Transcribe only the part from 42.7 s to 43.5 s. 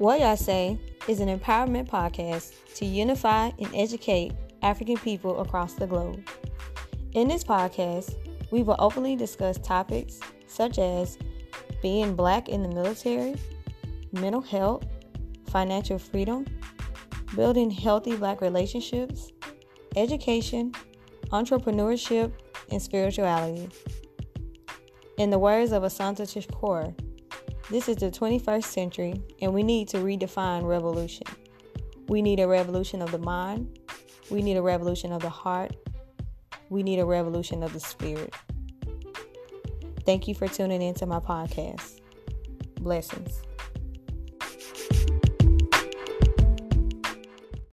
Blessings.